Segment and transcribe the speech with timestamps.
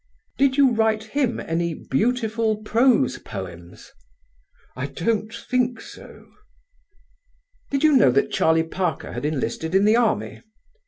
[0.39, 3.91] "Did you write him any beautiful prose poems?"
[4.75, 6.25] "I don't think so."
[7.69, 10.41] "Did you know that Charlie Parker had enlisted in the Army?"